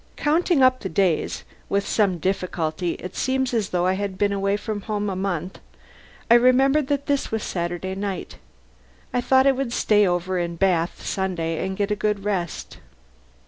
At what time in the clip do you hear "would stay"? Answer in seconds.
9.51-10.03